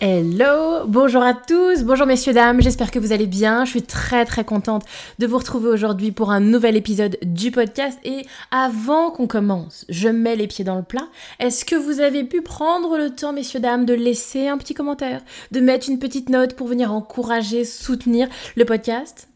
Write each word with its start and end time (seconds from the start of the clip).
Hello, 0.00 0.86
bonjour 0.86 1.24
à 1.24 1.34
tous, 1.34 1.82
bonjour 1.82 2.06
messieurs 2.06 2.32
dames, 2.32 2.62
j'espère 2.62 2.92
que 2.92 3.00
vous 3.00 3.10
allez 3.10 3.26
bien. 3.26 3.64
Je 3.64 3.70
suis 3.70 3.82
très 3.82 4.24
très 4.24 4.44
contente 4.44 4.84
de 5.18 5.26
vous 5.26 5.38
retrouver 5.38 5.70
aujourd'hui 5.70 6.12
pour 6.12 6.30
un 6.30 6.38
nouvel 6.38 6.76
épisode 6.76 7.18
du 7.22 7.50
podcast 7.50 7.98
et 8.04 8.24
avant 8.52 9.10
qu'on 9.10 9.26
commence, 9.26 9.84
je 9.88 10.08
mets 10.08 10.36
les 10.36 10.46
pieds 10.46 10.64
dans 10.64 10.76
le 10.76 10.84
plat. 10.84 11.08
Est-ce 11.40 11.64
que 11.64 11.74
vous 11.74 11.98
avez 11.98 12.22
pu 12.22 12.42
prendre 12.42 12.96
le 12.96 13.10
temps 13.10 13.32
messieurs 13.32 13.58
dames 13.58 13.86
de 13.86 13.94
laisser 13.94 14.46
un 14.46 14.56
petit 14.56 14.74
commentaire, 14.74 15.20
de 15.50 15.58
mettre 15.58 15.88
une 15.88 15.98
petite 15.98 16.28
note 16.28 16.54
pour 16.54 16.68
venir 16.68 16.92
encourager, 16.92 17.64
soutenir 17.64 18.28
le 18.54 18.64
podcast? 18.64 19.27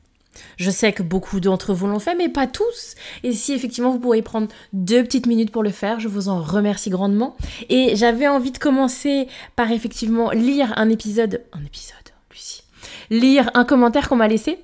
Je 0.56 0.70
sais 0.70 0.92
que 0.92 1.02
beaucoup 1.02 1.40
d'entre 1.40 1.74
vous 1.74 1.86
l'ont 1.86 1.98
fait, 1.98 2.14
mais 2.14 2.28
pas 2.28 2.46
tous. 2.46 2.94
Et 3.22 3.32
si 3.32 3.52
effectivement 3.52 3.90
vous 3.90 3.98
pourriez 3.98 4.22
prendre 4.22 4.48
deux 4.72 5.02
petites 5.02 5.26
minutes 5.26 5.50
pour 5.50 5.62
le 5.62 5.70
faire, 5.70 6.00
je 6.00 6.08
vous 6.08 6.28
en 6.28 6.40
remercie 6.40 6.90
grandement. 6.90 7.36
Et 7.68 7.96
j'avais 7.96 8.28
envie 8.28 8.52
de 8.52 8.58
commencer 8.58 9.28
par 9.56 9.70
effectivement 9.70 10.30
lire 10.30 10.72
un 10.76 10.88
épisode, 10.90 11.42
un 11.52 11.64
épisode, 11.64 11.96
Lucie, 12.30 12.64
lire 13.10 13.50
un 13.54 13.64
commentaire 13.64 14.08
qu'on 14.08 14.16
m'a 14.16 14.28
laissé 14.28 14.58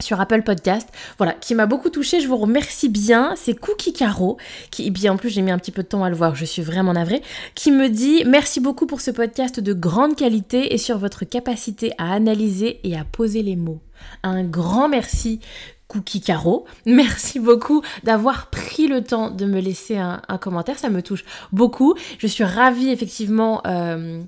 sur 0.00 0.20
Apple 0.20 0.42
Podcast, 0.42 0.88
voilà, 1.18 1.32
qui 1.34 1.54
m'a 1.54 1.66
beaucoup 1.66 1.90
touché. 1.90 2.20
Je 2.20 2.28
vous 2.28 2.36
remercie 2.36 2.88
bien. 2.88 3.34
C'est 3.36 3.54
Cookie 3.54 3.92
Caro, 3.92 4.36
qui, 4.70 4.86
et 4.86 4.90
bien 4.90 5.12
en 5.12 5.16
plus 5.16 5.30
j'ai 5.30 5.42
mis 5.42 5.50
un 5.50 5.58
petit 5.58 5.70
peu 5.70 5.82
de 5.82 5.88
temps 5.88 6.04
à 6.04 6.10
le 6.10 6.16
voir, 6.16 6.34
je 6.34 6.44
suis 6.44 6.62
vraiment 6.62 6.92
navrée, 6.92 7.22
qui 7.54 7.70
me 7.70 7.88
dit 7.88 8.24
merci 8.26 8.60
beaucoup 8.60 8.86
pour 8.86 9.00
ce 9.00 9.10
podcast 9.10 9.60
de 9.60 9.72
grande 9.72 10.16
qualité 10.16 10.72
et 10.74 10.78
sur 10.78 10.98
votre 10.98 11.24
capacité 11.24 11.92
à 11.98 12.12
analyser 12.12 12.80
et 12.84 12.96
à 12.96 13.04
poser 13.04 13.42
les 13.42 13.56
mots. 13.56 13.80
Un 14.22 14.44
grand 14.44 14.88
merci 14.88 15.40
Cookie 15.90 16.20
Caro. 16.20 16.66
Merci 16.86 17.40
beaucoup 17.40 17.82
d'avoir 18.04 18.48
pris 18.48 18.86
le 18.86 19.02
temps 19.02 19.30
de 19.30 19.44
me 19.44 19.60
laisser 19.60 19.96
un, 19.96 20.20
commentaire, 20.40 20.78
ça 20.78 20.88
me 20.88 21.02
touche 21.02 21.24
beaucoup. 21.52 21.94
Je 22.18 22.26
suis 22.26 22.44
ravie 22.44 22.90
effectivement. 22.90 23.60
Euh, 23.66 24.22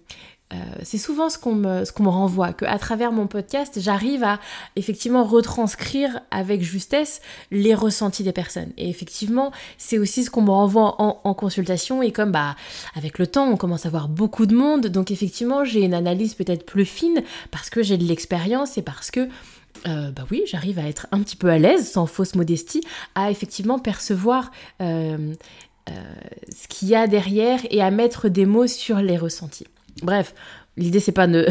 euh, 0.53 0.57
c'est 0.83 0.99
souvent 0.99 1.31
ce 1.31 1.39
qu'on 1.39 1.55
me, 1.55 1.91
qu'on 1.93 2.03
me 2.03 2.09
renvoie, 2.09 2.53
qu'à 2.53 2.79
travers 2.79 3.13
mon 3.13 3.27
podcast, 3.27 3.79
j'arrive 3.81 4.23
à 4.23 4.39
effectivement 4.77 5.25
retranscrire 5.25 6.21
avec 6.31 6.63
justesse 6.63 7.21
les 7.51 7.75
ressentis 7.75 8.23
des 8.23 8.33
personnes. 8.33 8.73
Et 8.77 8.89
effectivement, 8.89 9.53
c'est 9.79 9.99
aussi 9.99 10.25
ce 10.25 10.31
qu'on 10.31 10.43
me 10.43 10.51
renvoie 10.51 10.97
en, 10.99 11.35
consultation. 11.35 12.03
Et 12.03 12.13
comme 12.13 12.33
bah, 12.33 12.57
avec 12.95 13.19
le 13.19 13.27
temps, 13.27 13.49
on 13.49 13.57
commence 13.57 13.87
à 13.87 13.91
voir 13.91 14.09
beaucoup 14.09 14.47
de 14.47 14.55
monde, 14.55 14.89
donc 14.89 15.11
effectivement, 15.11 15.65
j'ai 15.65 15.83
une 15.83 15.95
analyse 15.95 16.35
peut-être 16.35 16.67
plus 16.67 16.85
fine 16.85 17.23
parce 17.51 17.71
que 17.71 17.83
j'ai 17.83 17.97
de 17.97 18.05
l'expérience 18.05 18.77
et 18.77 18.83
parce 18.83 19.11
que 19.11 19.29
euh, 19.89 20.11
bah 20.11 20.27
oui, 20.31 20.43
j'arrive 20.47 20.79
à 20.79 20.87
être 20.87 21.07
un 21.13 21.21
petit 21.21 21.37
peu 21.37 21.49
à 21.49 21.59
l'aise, 21.59 21.91
sans 21.91 22.07
fausse 22.07 22.35
modestie, 22.35 22.83
à 23.15 23.31
effectivement 23.31 23.79
percevoir 23.79 24.51
euh, 24.83 25.35
ce 25.89 26.69
qu'il 26.69 26.89
y 26.89 26.95
a 26.95 27.07
derrière 27.07 27.61
et 27.71 27.81
à 27.81 27.91
mettre 27.91 28.29
des 28.29 28.45
mots 28.45 28.67
sur 28.67 28.99
les 28.99 29.17
ressentis. 29.17 29.67
Bref, 30.03 30.35
L'idée, 30.79 31.01
c'est 31.01 31.13
pas 31.13 31.27
de, 31.27 31.47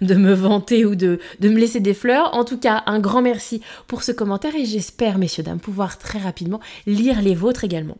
me 0.00 0.32
vanter 0.32 0.84
ou 0.84 0.96
de, 0.96 1.20
me 1.40 1.58
laisser 1.58 1.80
des 1.80 1.94
fleurs. 1.94 2.34
En 2.34 2.44
tout 2.44 2.58
cas, 2.58 2.82
un 2.86 2.98
grand 2.98 3.22
merci 3.22 3.62
pour 3.86 4.02
ce 4.02 4.10
commentaire 4.10 4.56
et 4.56 4.64
j'espère, 4.64 5.18
messieurs, 5.18 5.44
dames, 5.44 5.60
pouvoir 5.60 5.96
très 5.98 6.18
rapidement 6.18 6.60
lire 6.86 7.22
les 7.22 7.34
vôtres 7.34 7.64
également. 7.64 7.96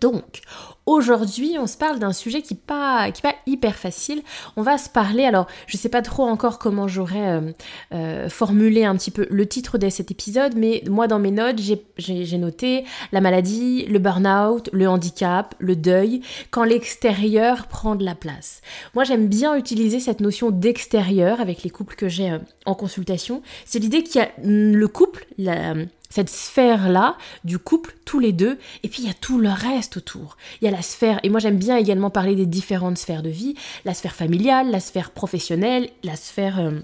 Donc, 0.00 0.40
aujourd'hui, 0.86 1.56
on 1.58 1.66
se 1.66 1.76
parle 1.76 1.98
d'un 1.98 2.12
sujet 2.12 2.42
qui 2.42 2.54
n'est 2.54 2.60
pas, 2.60 3.10
qui 3.10 3.22
pas 3.22 3.34
hyper 3.46 3.76
facile. 3.76 4.22
On 4.56 4.62
va 4.62 4.78
se 4.78 4.88
parler, 4.88 5.24
alors 5.24 5.46
je 5.66 5.76
ne 5.76 5.80
sais 5.80 5.88
pas 5.88 6.02
trop 6.02 6.24
encore 6.24 6.58
comment 6.58 6.88
j'aurais 6.88 7.28
euh, 7.28 7.52
euh, 7.92 8.28
formulé 8.28 8.84
un 8.84 8.96
petit 8.96 9.10
peu 9.10 9.26
le 9.30 9.46
titre 9.46 9.78
de 9.78 9.88
cet 9.88 10.10
épisode, 10.10 10.54
mais 10.56 10.82
moi 10.88 11.06
dans 11.06 11.18
mes 11.18 11.30
notes, 11.30 11.58
j'ai 11.96 12.38
noté 12.38 12.84
la 13.12 13.20
maladie, 13.20 13.86
le 13.86 13.98
burn-out, 13.98 14.68
le 14.72 14.88
handicap, 14.88 15.54
le 15.58 15.76
deuil, 15.76 16.22
quand 16.50 16.64
l'extérieur 16.64 17.66
prend 17.66 17.94
de 17.94 18.04
la 18.04 18.14
place. 18.14 18.60
Moi 18.94 19.04
j'aime 19.04 19.26
bien 19.26 19.56
utiliser 19.56 20.00
cette 20.00 20.20
notion 20.20 20.50
d'extérieur 20.50 21.40
avec 21.40 21.62
les 21.62 21.70
couples 21.70 21.96
que 21.96 22.08
j'ai 22.08 22.30
euh, 22.30 22.38
en 22.66 22.74
consultation. 22.74 23.42
C'est 23.64 23.78
l'idée 23.78 24.02
qu'il 24.02 24.20
y 24.20 24.24
a 24.24 24.30
le 24.42 24.86
couple, 24.88 25.26
la 25.38 25.74
cette 26.08 26.30
sphère-là 26.30 27.16
du 27.44 27.58
couple, 27.58 27.94
tous 28.04 28.18
les 28.18 28.32
deux, 28.32 28.58
et 28.82 28.88
puis 28.88 29.02
il 29.02 29.08
y 29.08 29.10
a 29.10 29.14
tout 29.14 29.38
le 29.38 29.50
reste 29.50 29.96
autour. 29.96 30.36
Il 30.60 30.64
y 30.64 30.68
a 30.68 30.70
la 30.70 30.82
sphère, 30.82 31.20
et 31.22 31.28
moi 31.28 31.40
j'aime 31.40 31.58
bien 31.58 31.76
également 31.76 32.10
parler 32.10 32.34
des 32.34 32.46
différentes 32.46 32.98
sphères 32.98 33.22
de 33.22 33.30
vie, 33.30 33.54
la 33.84 33.94
sphère 33.94 34.14
familiale, 34.14 34.70
la 34.70 34.80
sphère 34.80 35.10
professionnelle, 35.10 35.90
la 36.02 36.16
sphère... 36.16 36.60
Euh, 36.60 36.80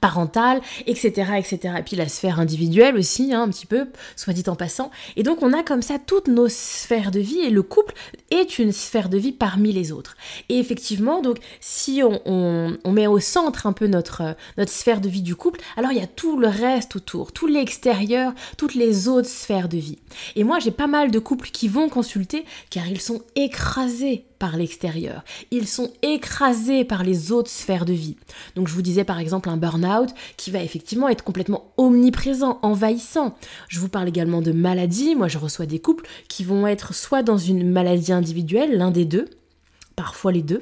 parentale, 0.00 0.60
etc., 0.86 1.32
etc. 1.38 1.74
Et 1.78 1.82
puis 1.82 1.96
la 1.96 2.08
sphère 2.08 2.40
individuelle 2.40 2.96
aussi, 2.96 3.32
hein, 3.32 3.42
un 3.42 3.48
petit 3.48 3.66
peu, 3.66 3.86
soit 4.16 4.32
dit 4.32 4.44
en 4.46 4.56
passant. 4.56 4.90
Et 5.16 5.22
donc 5.22 5.42
on 5.42 5.52
a 5.52 5.62
comme 5.62 5.82
ça 5.82 5.98
toutes 5.98 6.28
nos 6.28 6.48
sphères 6.48 7.10
de 7.10 7.20
vie 7.20 7.40
et 7.40 7.50
le 7.50 7.62
couple 7.62 7.94
est 8.30 8.58
une 8.58 8.72
sphère 8.72 9.08
de 9.08 9.18
vie 9.18 9.32
parmi 9.32 9.72
les 9.72 9.92
autres. 9.92 10.16
Et 10.48 10.58
effectivement, 10.58 11.22
donc 11.22 11.38
si 11.60 12.02
on, 12.02 12.76
met 12.86 13.06
au 13.08 13.18
centre 13.18 13.66
un 13.66 13.72
peu 13.72 13.86
notre, 13.88 14.36
notre 14.56 14.70
sphère 14.70 15.00
de 15.00 15.08
vie 15.08 15.22
du 15.22 15.34
couple, 15.34 15.60
alors 15.76 15.90
il 15.90 15.98
y 15.98 16.02
a 16.02 16.06
tout 16.06 16.38
le 16.38 16.46
reste 16.46 16.96
autour, 16.96 17.32
tout 17.32 17.48
l'extérieur, 17.48 18.32
toutes 18.56 18.74
les 18.74 19.08
autres 19.08 19.28
sphères 19.28 19.68
de 19.68 19.78
vie. 19.78 19.98
Et 20.36 20.44
moi 20.44 20.58
j'ai 20.60 20.70
pas 20.70 20.86
mal 20.86 21.10
de 21.10 21.18
couples 21.18 21.50
qui 21.50 21.68
vont 21.68 21.88
consulter 21.88 22.44
car 22.70 22.86
ils 22.86 23.00
sont 23.00 23.22
écrasés 23.34 24.24
par 24.44 24.58
l'extérieur. 24.58 25.24
Ils 25.50 25.66
sont 25.66 25.90
écrasés 26.02 26.84
par 26.84 27.02
les 27.02 27.32
autres 27.32 27.48
sphères 27.48 27.86
de 27.86 27.94
vie. 27.94 28.16
Donc 28.56 28.68
je 28.68 28.74
vous 28.74 28.82
disais 28.82 29.02
par 29.02 29.18
exemple 29.18 29.48
un 29.48 29.56
burn-out 29.56 30.10
qui 30.36 30.50
va 30.50 30.62
effectivement 30.62 31.08
être 31.08 31.24
complètement 31.24 31.72
omniprésent, 31.78 32.58
envahissant. 32.60 33.38
Je 33.68 33.80
vous 33.80 33.88
parle 33.88 34.06
également 34.06 34.42
de 34.42 34.52
maladies. 34.52 35.14
Moi 35.14 35.28
je 35.28 35.38
reçois 35.38 35.64
des 35.64 35.78
couples 35.78 36.06
qui 36.28 36.44
vont 36.44 36.66
être 36.66 36.92
soit 36.92 37.22
dans 37.22 37.38
une 37.38 37.70
maladie 37.70 38.12
individuelle, 38.12 38.76
l'un 38.76 38.90
des 38.90 39.06
deux, 39.06 39.30
parfois 39.96 40.30
les 40.30 40.42
deux, 40.42 40.60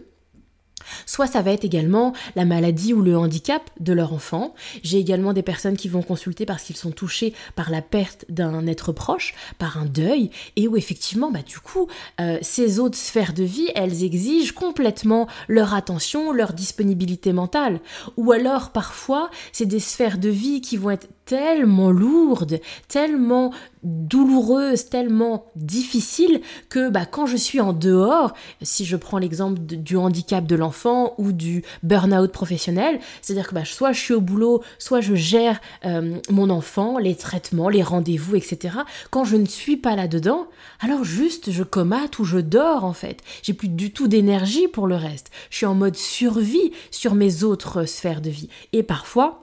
Soit 1.07 1.27
ça 1.27 1.43
va 1.43 1.53
être 1.53 1.65
également 1.65 2.13
la 2.37 2.45
maladie 2.45 2.95
ou 2.95 3.03
le 3.03 3.17
handicap 3.17 3.63
de 3.81 3.93
leur 3.93 4.13
enfant. 4.13 4.55
J'ai 4.83 4.99
également 4.99 5.33
des 5.33 5.43
personnes 5.43 5.77
qui 5.77 5.89
vont 5.89 6.03
consulter 6.03 6.47
parce 6.47 6.63
qu'ils 6.63 6.77
sont 6.77 6.91
touchés 6.91 7.35
par 7.55 7.71
la 7.71 7.83
perte 7.83 8.25
d'un 8.29 8.67
être 8.67 8.93
proche, 8.93 9.35
par 9.59 9.79
un 9.79 9.87
deuil, 9.87 10.31
et 10.57 10.69
où 10.69 10.77
effectivement, 10.77 11.31
bah, 11.31 11.43
du 11.47 11.59
coup, 11.59 11.89
euh, 12.21 12.39
ces 12.43 12.79
autres 12.79 12.99
sphères 12.99 13.33
de 13.33 13.45
vie, 13.45 13.69
elles 13.75 14.05
exigent 14.05 14.55
complètement 14.55 15.29
leur 15.49 15.75
attention, 15.75 16.33
leur 16.33 16.53
disponibilité 16.53 17.33
mentale. 17.33 17.81
Ou 18.17 18.33
alors, 18.33 18.71
parfois, 18.71 19.31
c'est 19.53 19.67
des 19.67 19.81
sphères 19.81 20.19
de 20.19 20.29
vie 20.29 20.61
qui 20.61 20.77
vont 20.77 20.91
être 20.91 21.09
tellement 21.33 21.91
lourde, 21.91 22.61
tellement 22.89 23.55
douloureuse, 23.83 24.91
tellement 24.91 25.47
difficile 25.57 26.43
que 26.69 26.91
bah, 26.91 27.07
quand 27.07 27.25
je 27.25 27.39
suis 27.39 27.59
en 27.59 27.73
dehors, 27.73 28.35
si 28.61 28.85
je 28.85 28.99
prends 28.99 29.17
l'exemple 29.17 29.59
du 29.59 29.97
handicap 29.97 30.47
de 30.47 30.57
l'enfant 30.57 31.15
ou 31.17 31.33
du 31.33 31.65
burn-out 31.83 32.31
professionnel, 32.33 33.01
c'est-à-dire 33.23 33.49
que 33.49 33.55
bah, 33.55 33.65
soit 33.65 33.93
je 33.93 34.01
suis 34.01 34.13
au 34.13 34.21
boulot, 34.21 34.63
soit 34.79 35.01
je 35.01 35.15
gère 35.15 35.59
euh, 35.87 36.19
mon 36.29 36.51
enfant, 36.51 36.99
les 36.99 37.15
traitements, 37.15 37.71
les 37.71 37.83
rendez-vous, 37.83 38.37
etc. 38.37 38.77
Quand 39.11 39.25
je 39.25 39.37
ne 39.37 39.47
suis 39.47 39.79
pas 39.79 39.97
là-dedans, 39.97 40.49
alors 40.81 41.03
juste 41.03 41.51
je 41.51 41.63
comate 41.63 42.19
ou 42.19 42.25
je 42.25 42.41
dors 42.41 42.85
en 42.85 42.93
fait. 42.93 43.23
J'ai 43.43 43.55
plus 43.55 43.71
du 43.71 43.91
tout 43.91 44.07
d'énergie 44.07 44.69
pour 44.69 44.87
le 44.87 44.97
reste. 44.97 45.31
Je 45.49 45.57
suis 45.57 45.67
en 45.67 45.75
mode 45.75 45.97
survie 45.97 46.73
sur 46.91 47.15
mes 47.15 47.43
autres 47.43 47.87
sphères 47.87 48.21
de 48.21 48.29
vie. 48.29 48.51
Et 48.75 48.83
parfois, 48.83 49.42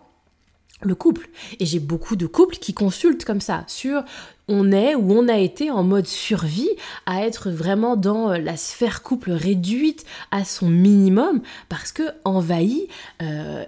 le 0.82 0.96
couple. 0.96 1.30
Et 1.60 1.66
j'ai 1.66 1.80
beaucoup 1.80 2.16
de 2.16 2.28
couples 2.28 2.58
qui 2.58 2.74
consultent 2.74 3.26
comme 3.26 3.42
ça 3.42 3.64
sur 3.68 4.04
on 4.50 4.72
est 4.72 4.96
ou 4.96 5.14
on 5.14 5.28
a 5.28 5.38
été 5.38 5.72
en 5.72 5.84
mode 5.84 6.08
survie, 6.08 6.70
à 7.06 7.24
être 7.26 7.50
vraiment 7.50 7.96
dans 7.96 8.34
la 8.34 8.58
sphère 8.58 9.04
couple 9.04 9.32
réduite 9.32 10.06
à 10.32 10.44
son 10.44 10.68
minimum, 10.68 11.42
parce 11.70 11.92
que 11.92 12.04
envahi, 12.26 12.88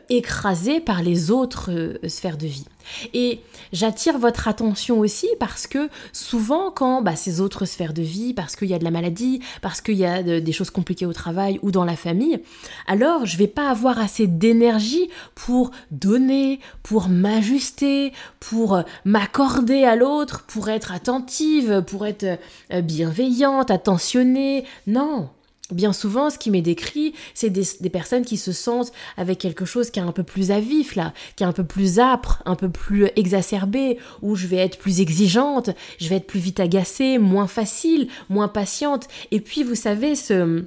écrasé 0.09 0.79
par 0.79 1.03
les 1.03 1.31
autres 1.31 1.99
sphères 2.07 2.37
de 2.37 2.47
vie. 2.47 2.65
Et 3.13 3.39
j'attire 3.73 4.17
votre 4.17 4.47
attention 4.47 4.99
aussi 4.99 5.27
parce 5.39 5.67
que 5.67 5.89
souvent 6.11 6.71
quand 6.71 7.01
bah, 7.01 7.15
ces 7.15 7.41
autres 7.41 7.65
sphères 7.65 7.93
de 7.93 8.01
vie, 8.01 8.33
parce 8.33 8.55
qu'il 8.55 8.69
y 8.69 8.73
a 8.73 8.79
de 8.79 8.83
la 8.83 8.91
maladie, 8.91 9.41
parce 9.61 9.81
qu'il 9.81 9.95
y 9.95 10.05
a 10.05 10.21
des 10.23 10.51
choses 10.51 10.69
compliquées 10.69 11.05
au 11.05 11.13
travail 11.13 11.59
ou 11.61 11.71
dans 11.71 11.85
la 11.85 11.95
famille, 11.95 12.41
alors 12.87 13.25
je 13.25 13.37
vais 13.37 13.47
pas 13.47 13.69
avoir 13.69 13.99
assez 13.99 14.27
d'énergie 14.27 15.09
pour 15.35 15.71
donner, 15.91 16.59
pour 16.83 17.09
m'ajuster, 17.09 18.13
pour 18.39 18.75
euh, 18.75 18.81
m'accorder 19.05 19.83
à 19.83 19.95
l'autre, 19.95 20.43
pour 20.47 20.69
être 20.75 20.91
attentive, 20.91 21.83
pour 21.87 22.05
être 22.05 22.39
euh, 22.73 22.81
bienveillante, 22.81 23.71
attentionnée. 23.71 24.65
Non, 24.87 25.29
Bien 25.71 25.93
souvent, 25.93 26.29
ce 26.29 26.37
qui 26.37 26.51
m'est 26.51 26.61
décrit, 26.61 27.13
c'est 27.33 27.49
des, 27.49 27.89
personnes 27.89 28.25
qui 28.25 28.35
se 28.35 28.51
sentent 28.51 28.91
avec 29.15 29.39
quelque 29.39 29.63
chose 29.63 29.89
qui 29.89 29.99
est 29.99 30.03
un 30.03 30.11
peu 30.11 30.23
plus 30.23 30.51
à 30.51 30.59
vif, 30.59 30.95
là, 30.95 31.13
qui 31.35 31.43
est 31.43 31.47
un 31.47 31.53
peu 31.53 31.63
plus 31.63 31.99
âpre, 31.99 32.43
un 32.45 32.55
peu 32.55 32.69
plus 32.69 33.07
exacerbé, 33.15 33.97
où 34.21 34.35
je 34.35 34.47
vais 34.47 34.57
être 34.57 34.77
plus 34.77 34.99
exigeante, 34.99 35.69
je 35.97 36.09
vais 36.09 36.17
être 36.17 36.27
plus 36.27 36.41
vite 36.41 36.59
agacée, 36.59 37.17
moins 37.19 37.47
facile, 37.47 38.09
moins 38.27 38.49
patiente. 38.49 39.07
Et 39.31 39.39
puis, 39.39 39.63
vous 39.63 39.75
savez, 39.75 40.15
ce... 40.15 40.65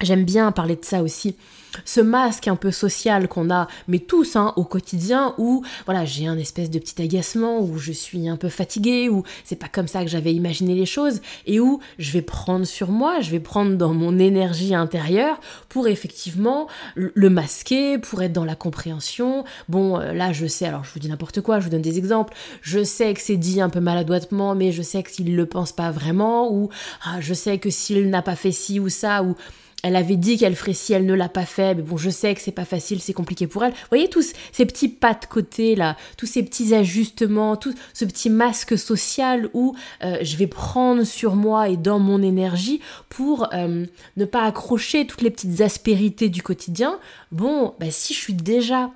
J'aime 0.00 0.24
bien 0.24 0.52
parler 0.52 0.76
de 0.76 0.84
ça 0.84 1.02
aussi 1.02 1.36
ce 1.84 2.00
masque 2.00 2.48
un 2.48 2.56
peu 2.56 2.70
social 2.70 3.28
qu'on 3.28 3.50
a, 3.50 3.68
mais 3.88 3.98
tous 3.98 4.36
hein, 4.36 4.52
au 4.56 4.64
quotidien, 4.64 5.34
où 5.38 5.62
voilà, 5.86 6.04
j'ai 6.04 6.26
un 6.26 6.38
espèce 6.38 6.70
de 6.70 6.78
petit 6.78 7.00
agacement, 7.02 7.60
où 7.60 7.78
je 7.78 7.92
suis 7.92 8.28
un 8.28 8.36
peu 8.36 8.48
fatiguée, 8.48 9.08
où 9.08 9.22
c'est 9.44 9.56
pas 9.56 9.68
comme 9.68 9.88
ça 9.88 10.02
que 10.02 10.10
j'avais 10.10 10.32
imaginé 10.32 10.74
les 10.74 10.86
choses, 10.86 11.20
et 11.46 11.60
où 11.60 11.80
je 11.98 12.12
vais 12.12 12.22
prendre 12.22 12.64
sur 12.64 12.90
moi, 12.90 13.20
je 13.20 13.30
vais 13.30 13.40
prendre 13.40 13.76
dans 13.76 13.94
mon 13.94 14.18
énergie 14.18 14.74
intérieure 14.74 15.40
pour 15.68 15.88
effectivement 15.88 16.68
le 16.94 17.30
masquer, 17.30 17.98
pour 17.98 18.22
être 18.22 18.32
dans 18.32 18.44
la 18.44 18.56
compréhension. 18.56 19.44
Bon, 19.68 19.98
euh, 19.98 20.12
là, 20.12 20.32
je 20.32 20.46
sais, 20.46 20.66
alors 20.66 20.84
je 20.84 20.92
vous 20.92 21.00
dis 21.00 21.08
n'importe 21.08 21.40
quoi, 21.40 21.60
je 21.60 21.64
vous 21.64 21.70
donne 21.70 21.82
des 21.82 21.98
exemples. 21.98 22.34
Je 22.62 22.82
sais 22.84 23.14
que 23.14 23.20
c'est 23.20 23.36
dit 23.36 23.60
un 23.60 23.68
peu 23.68 23.80
maladroitement, 23.80 24.54
mais 24.54 24.72
je 24.72 24.82
sais 24.82 25.02
que 25.02 25.10
s'il 25.10 25.36
le 25.36 25.46
pense 25.46 25.72
pas 25.72 25.90
vraiment, 25.90 26.52
ou 26.52 26.68
ah, 27.04 27.20
je 27.20 27.34
sais 27.34 27.58
que 27.58 27.70
s'il 27.70 28.10
n'a 28.10 28.22
pas 28.22 28.36
fait 28.36 28.52
ci 28.52 28.80
ou 28.80 28.88
ça, 28.88 29.22
ou 29.22 29.36
elle 29.82 29.96
avait 29.96 30.16
dit 30.16 30.36
qu'elle 30.36 30.56
ferait 30.56 30.72
si 30.72 30.92
elle 30.92 31.06
ne 31.06 31.14
l'a 31.14 31.28
pas 31.28 31.46
fait, 31.46 31.74
mais 31.74 31.82
bon, 31.82 31.96
je 31.96 32.10
sais 32.10 32.34
que 32.34 32.40
c'est 32.40 32.50
pas 32.52 32.64
facile, 32.64 33.00
c'est 33.00 33.12
compliqué 33.12 33.46
pour 33.46 33.64
elle. 33.64 33.72
Vous 33.72 33.88
voyez 33.90 34.08
tous 34.08 34.32
ces 34.52 34.66
petits 34.66 34.88
pas 34.88 35.14
de 35.14 35.26
côté 35.26 35.74
là, 35.74 35.96
tous 36.16 36.26
ces 36.26 36.42
petits 36.42 36.74
ajustements, 36.74 37.56
tout 37.56 37.74
ce 37.94 38.04
petit 38.04 38.30
masque 38.30 38.78
social 38.78 39.48
où 39.54 39.74
euh, 40.04 40.18
je 40.22 40.36
vais 40.36 40.46
prendre 40.46 41.04
sur 41.04 41.34
moi 41.34 41.68
et 41.68 41.76
dans 41.76 41.98
mon 41.98 42.22
énergie 42.22 42.80
pour 43.08 43.48
euh, 43.54 43.86
ne 44.16 44.24
pas 44.24 44.44
accrocher 44.44 45.06
toutes 45.06 45.22
les 45.22 45.30
petites 45.30 45.60
aspérités 45.60 46.28
du 46.28 46.42
quotidien. 46.42 46.98
Bon, 47.32 47.74
bah, 47.80 47.90
si 47.90 48.14
je 48.14 48.18
suis 48.18 48.34
déjà 48.34 48.90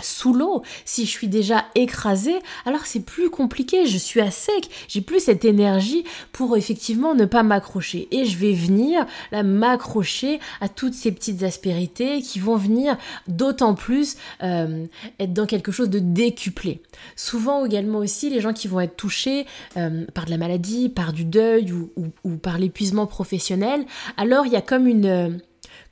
sous 0.00 0.32
l'eau, 0.32 0.62
si 0.84 1.04
je 1.04 1.10
suis 1.10 1.28
déjà 1.28 1.66
écrasée, 1.74 2.38
alors 2.66 2.86
c'est 2.86 3.04
plus 3.04 3.30
compliqué, 3.30 3.86
je 3.86 3.98
suis 3.98 4.20
à 4.20 4.30
sec, 4.30 4.68
j'ai 4.88 5.00
plus 5.00 5.20
cette 5.20 5.44
énergie 5.44 6.04
pour 6.32 6.56
effectivement 6.56 7.14
ne 7.14 7.24
pas 7.24 7.42
m'accrocher. 7.42 8.08
Et 8.10 8.24
je 8.24 8.36
vais 8.36 8.52
venir 8.52 9.06
là 9.30 9.42
m'accrocher 9.42 10.40
à 10.60 10.68
toutes 10.68 10.94
ces 10.94 11.12
petites 11.12 11.42
aspérités 11.42 12.20
qui 12.22 12.38
vont 12.38 12.56
venir 12.56 12.96
d'autant 13.28 13.74
plus 13.74 14.16
euh, 14.42 14.86
être 15.20 15.32
dans 15.32 15.46
quelque 15.46 15.72
chose 15.72 15.90
de 15.90 15.98
décuplé. 15.98 16.82
Souvent 17.16 17.64
également 17.64 17.98
aussi 17.98 18.30
les 18.30 18.40
gens 18.40 18.52
qui 18.52 18.68
vont 18.68 18.80
être 18.80 18.96
touchés 18.96 19.46
euh, 19.76 20.04
par 20.14 20.24
de 20.24 20.30
la 20.30 20.38
maladie, 20.38 20.88
par 20.88 21.12
du 21.12 21.24
deuil 21.24 21.72
ou 21.72 22.36
par 22.36 22.58
l'épuisement 22.58 23.06
professionnel, 23.06 23.84
alors 24.16 24.46
il 24.46 24.52
y 24.52 24.56
a 24.56 24.60
comme 24.62 24.86
une 24.86 25.40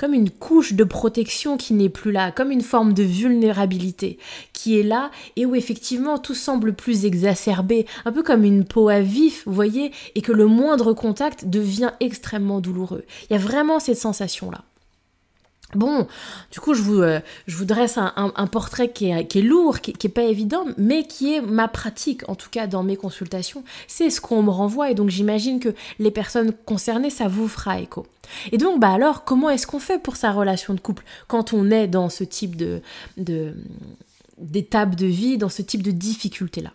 comme 0.00 0.14
une 0.14 0.30
couche 0.30 0.72
de 0.72 0.82
protection 0.82 1.58
qui 1.58 1.74
n'est 1.74 1.90
plus 1.90 2.10
là, 2.10 2.32
comme 2.32 2.50
une 2.50 2.62
forme 2.62 2.94
de 2.94 3.02
vulnérabilité 3.02 4.16
qui 4.54 4.80
est 4.80 4.82
là 4.82 5.10
et 5.36 5.44
où 5.44 5.54
effectivement 5.54 6.16
tout 6.16 6.34
semble 6.34 6.72
plus 6.72 7.04
exacerbé, 7.04 7.84
un 8.06 8.12
peu 8.12 8.22
comme 8.22 8.44
une 8.44 8.64
peau 8.64 8.88
à 8.88 9.00
vif, 9.00 9.42
vous 9.44 9.52
voyez, 9.52 9.92
et 10.14 10.22
que 10.22 10.32
le 10.32 10.46
moindre 10.46 10.94
contact 10.94 11.44
devient 11.44 11.90
extrêmement 12.00 12.62
douloureux. 12.62 13.04
Il 13.28 13.34
y 13.34 13.36
a 13.36 13.38
vraiment 13.38 13.78
cette 13.78 13.98
sensation-là. 13.98 14.64
Bon, 15.74 16.06
du 16.50 16.58
coup, 16.58 16.74
je 16.74 16.82
vous, 16.82 17.00
euh, 17.00 17.20
je 17.46 17.56
vous 17.56 17.64
dresse 17.64 17.96
un, 17.96 18.46
portrait 18.46 18.90
qui 18.90 19.10
est, 19.10 19.26
qui 19.26 19.38
est 19.38 19.42
lourd, 19.42 19.80
qui, 19.80 19.92
qui, 19.92 20.08
est 20.08 20.10
pas 20.10 20.24
évident, 20.24 20.64
mais 20.76 21.04
qui 21.04 21.34
est 21.34 21.40
ma 21.40 21.68
pratique, 21.68 22.28
en 22.28 22.34
tout 22.34 22.50
cas 22.50 22.66
dans 22.66 22.82
mes 22.82 22.96
consultations. 22.96 23.62
C'est 23.86 24.10
ce 24.10 24.20
qu'on 24.20 24.42
me 24.42 24.50
renvoie, 24.50 24.90
et 24.90 24.94
donc 24.94 25.10
j'imagine 25.10 25.60
que 25.60 25.74
les 25.98 26.10
personnes 26.10 26.52
concernées, 26.66 27.10
ça 27.10 27.28
vous 27.28 27.46
fera 27.46 27.80
écho. 27.80 28.06
Et 28.52 28.58
donc, 28.58 28.80
bah 28.80 28.92
alors, 28.92 29.24
comment 29.24 29.50
est-ce 29.50 29.66
qu'on 29.66 29.78
fait 29.78 30.02
pour 30.02 30.16
sa 30.16 30.32
relation 30.32 30.74
de 30.74 30.80
couple 30.80 31.04
quand 31.28 31.52
on 31.52 31.70
est 31.70 31.86
dans 31.86 32.08
ce 32.08 32.24
type 32.24 32.56
de, 32.56 32.82
d'étape 34.38 34.96
de 34.96 35.06
vie, 35.06 35.38
dans 35.38 35.48
ce 35.48 35.62
type 35.62 35.82
de 35.82 35.90
difficulté-là? 35.90 36.72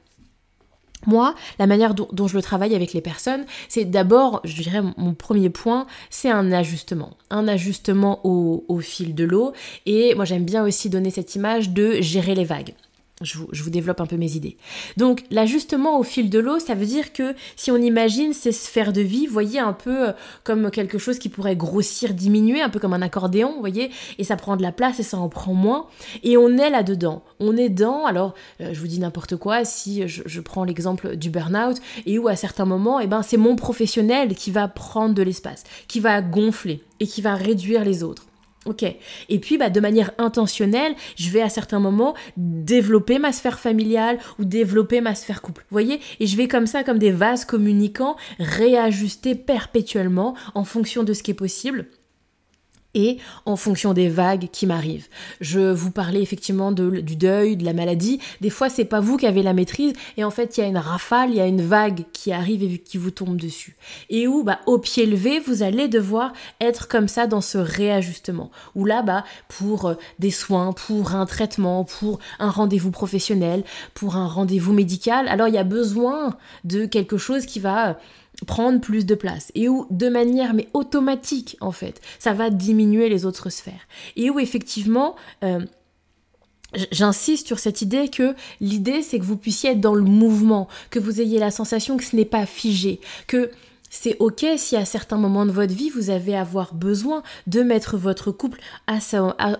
Moi, 1.07 1.35
la 1.59 1.67
manière 1.67 1.93
dont, 1.93 2.27
je 2.27 2.35
le 2.35 2.41
travaille 2.41 2.75
avec 2.75 2.93
les 2.93 3.01
personnes, 3.01 3.45
c'est 3.69 3.85
d'abord, 3.85 4.41
je 4.43 4.61
dirais, 4.61 4.81
mon 4.97 5.13
premier 5.13 5.49
point, 5.49 5.87
c'est 6.09 6.29
un 6.29 6.51
ajustement. 6.51 7.11
Un 7.29 7.47
ajustement 7.47 8.19
au, 8.23 8.65
au 8.67 8.79
fil 8.79 9.15
de 9.15 9.23
l'eau. 9.23 9.53
Et 9.85 10.15
moi, 10.15 10.25
j'aime 10.25 10.45
bien 10.45 10.63
aussi 10.63 10.89
donner 10.89 11.11
cette 11.11 11.35
image 11.35 11.69
de 11.69 12.01
gérer 12.01 12.35
les 12.35 12.45
vagues. 12.45 12.73
Je 13.21 13.37
vous, 13.37 13.69
développe 13.69 14.01
un 14.01 14.05
peu 14.05 14.17
mes 14.17 14.35
idées. 14.35 14.57
Donc 14.97 15.23
l'ajustement 15.31 15.97
au 15.97 16.03
fil 16.03 16.29
de 16.29 16.37
l'eau, 16.37 16.59
ça 16.59 16.75
veut 16.75 16.85
dire 16.85 17.13
que 17.13 17.33
si 17.55 17.71
on 17.71 17.77
imagine 17.77 18.33
ces 18.33 18.51
sphères 18.51 18.91
de 18.91 18.99
vie, 18.99 19.25
voyez 19.25 19.57
un 19.59 19.71
peu 19.71 20.09
euh, 20.09 20.11
comme 20.43 20.69
quelque 20.69 20.97
chose 20.97 21.17
qui 21.17 21.29
pourrait 21.29 21.55
grossir, 21.55 22.13
diminuer, 22.13 22.61
un 22.61 22.67
peu 22.67 22.77
comme 22.77 22.91
un 22.91 23.01
accordéon, 23.01 23.53
vous 23.53 23.61
voyez, 23.61 23.89
et 24.17 24.25
ça 24.25 24.35
prend 24.35 24.57
de 24.57 24.61
la 24.61 24.73
place 24.73 24.99
et 24.99 25.03
ça 25.03 25.17
en 25.17 25.29
prend 25.29 25.53
moins, 25.53 25.87
et 26.23 26.35
on 26.35 26.57
est 26.57 26.69
là-dedans. 26.69 27.23
On 27.39 27.55
est 27.55 27.69
dans, 27.69 28.05
alors 28.05 28.33
euh, 28.59 28.73
je 28.73 28.79
vous 28.81 28.87
dis 28.87 28.99
n'importe 28.99 29.37
quoi, 29.37 29.63
si 29.63 30.05
je, 30.09 30.41
prends 30.41 30.65
l'exemple 30.65 31.15
du 31.15 31.29
burn-out, 31.29 31.77
et 32.05 32.19
où 32.19 32.27
à 32.27 32.35
certains 32.35 32.65
moments, 32.65 32.99
eh 32.99 33.07
ben, 33.07 33.21
c'est 33.21 33.37
mon 33.37 33.55
professionnel 33.55 34.35
qui 34.35 34.51
va 34.51 34.67
prendre 34.67 35.15
de 35.15 35.23
l'espace, 35.23 35.63
qui 35.87 36.01
va 36.01 36.21
gonfler 36.21 36.83
et 36.99 37.07
qui 37.07 37.21
va 37.21 37.35
réduire 37.35 37.85
les 37.85 38.03
autres. 38.03 38.25
Ok. 38.65 38.83
Et 39.29 39.39
puis, 39.39 39.57
bah, 39.57 39.69
de 39.69 39.79
manière 39.79 40.11
intentionnelle, 40.17 40.95
je 41.15 41.29
vais 41.29 41.41
à 41.41 41.49
certains 41.49 41.79
moments 41.79 42.15
développer 42.35 43.19
ma 43.19 43.31
sphère 43.31 43.59
familiale 43.59 44.17
ou 44.39 44.45
développer 44.45 45.01
ma 45.01 45.13
sphère 45.13 45.41
couple. 45.41 45.61
Vous 45.69 45.75
voyez? 45.75 45.99
Et 46.19 46.27
je 46.27 46.35
vais 46.35 46.47
comme 46.47 46.67
ça, 46.67 46.83
comme 46.83 46.97
des 46.97 47.11
vases 47.11 47.45
communicants, 47.45 48.15
réajuster 48.39 49.35
perpétuellement 49.35 50.35
en 50.55 50.63
fonction 50.63 51.03
de 51.03 51.13
ce 51.13 51.21
qui 51.21 51.31
est 51.31 51.35
possible 51.35 51.87
et 52.95 53.17
en 53.45 53.55
fonction 53.55 53.93
des 53.93 54.09
vagues 54.09 54.47
qui 54.51 54.65
m'arrivent. 54.65 55.07
Je 55.41 55.71
vous 55.71 55.91
parlais 55.91 56.21
effectivement 56.21 56.71
du 56.71 57.15
deuil, 57.15 57.57
de 57.57 57.65
la 57.65 57.73
maladie. 57.73 58.19
Des 58.41 58.49
fois, 58.49 58.69
c'est 58.69 58.85
pas 58.85 59.01
vous 59.01 59.17
qui 59.17 59.27
avez 59.27 59.43
la 59.43 59.53
maîtrise 59.53 59.93
et 60.17 60.23
en 60.23 60.31
fait, 60.31 60.57
il 60.57 60.61
y 60.61 60.63
a 60.63 60.67
une 60.67 60.77
rafale, 60.77 61.29
il 61.29 61.35
y 61.35 61.41
a 61.41 61.45
une 61.45 61.61
vague 61.61 62.05
qui 62.13 62.31
arrive 62.31 62.63
et 62.63 62.79
qui 62.79 62.97
vous 62.97 63.11
tombe 63.11 63.37
dessus. 63.37 63.75
Et 64.09 64.27
où, 64.27 64.43
bah, 64.43 64.59
au 64.65 64.79
pied 64.79 65.05
levé, 65.05 65.39
vous 65.39 65.61
allez 65.61 65.87
devoir 65.87 66.33
être 66.61 66.87
comme 66.87 67.07
ça 67.07 67.27
dans 67.27 67.41
ce 67.41 67.57
réajustement. 67.57 68.49
Où 68.73 68.85
là, 68.85 69.01
bah, 69.01 69.23
pour 69.47 69.85
euh, 69.85 69.95
des 70.19 70.31
soins, 70.31 70.73
pour 70.73 71.13
un 71.13 71.25
traitement, 71.25 71.83
pour 71.83 72.19
un 72.39 72.49
rendez-vous 72.49 72.91
professionnel, 72.91 73.63
pour 73.93 74.15
un 74.15 74.27
rendez-vous 74.27 74.73
médical, 74.73 75.27
alors 75.27 75.47
il 75.47 75.53
y 75.53 75.59
a 75.59 75.63
besoin 75.63 76.37
de 76.63 76.85
quelque 76.85 77.17
chose 77.17 77.45
qui 77.45 77.59
va 77.59 77.97
prendre 78.47 78.79
plus 78.79 79.05
de 79.05 79.15
place. 79.15 79.51
Et 79.55 79.69
où 79.69 79.87
de 79.89 80.09
manière 80.09 80.53
mais 80.53 80.67
automatique 80.73 81.57
en 81.61 81.71
fait 81.71 82.01
ça 82.19 82.33
va 82.33 82.49
diminuer 82.49 83.09
les 83.09 83.25
autres 83.25 83.49
sphères. 83.49 83.87
Et 84.15 84.29
où 84.29 84.39
effectivement 84.39 85.15
euh, 85.43 85.59
J'insiste 86.91 87.47
sur 87.47 87.59
cette 87.59 87.81
idée 87.81 88.09
que 88.09 88.35
l'idée 88.59 89.01
c'est 89.01 89.19
que 89.19 89.23
vous 89.23 89.37
puissiez 89.37 89.71
être 89.71 89.81
dans 89.81 89.93
le 89.93 90.03
mouvement, 90.03 90.67
que 90.89 90.99
vous 90.99 91.21
ayez 91.21 91.39
la 91.39 91.51
sensation 91.51 91.95
que 91.95 92.03
ce 92.03 92.15
n'est 92.15 92.25
pas 92.25 92.45
figé, 92.45 92.99
que 93.27 93.51
c'est 93.95 94.17
ok 94.19 94.45
si 94.57 94.75
à 94.75 94.83
certains 94.83 95.17
moments 95.17 95.45
de 95.45 95.51
votre 95.51 95.73
vie 95.73 95.89
vous 95.89 96.09
avez 96.09 96.35
avoir 96.35 96.73
besoin 96.73 97.23
de 97.47 97.61
mettre 97.61 97.97
votre 97.97 98.31
couple 98.31 98.59
à 98.87 98.99